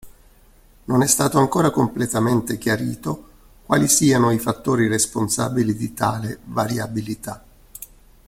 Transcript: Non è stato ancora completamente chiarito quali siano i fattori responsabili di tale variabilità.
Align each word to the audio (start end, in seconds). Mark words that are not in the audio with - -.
Non 0.85 1.03
è 1.03 1.05
stato 1.05 1.37
ancora 1.37 1.69
completamente 1.69 2.57
chiarito 2.57 3.27
quali 3.67 3.87
siano 3.87 4.31
i 4.31 4.39
fattori 4.39 4.87
responsabili 4.87 5.75
di 5.75 5.93
tale 5.93 6.39
variabilità. 6.45 7.45